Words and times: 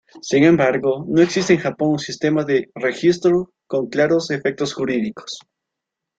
Sin 0.23 0.45
embargo 0.45 1.05
no 1.07 1.21
existe 1.21 1.53
en 1.53 1.59
Japón 1.59 1.89
un 1.91 1.99
sistema 1.99 2.43
de 2.43 2.71
registro 2.73 3.53
con 3.67 3.87
claros 3.87 4.31
efectos 4.31 4.73
jurídicos. 4.73 5.37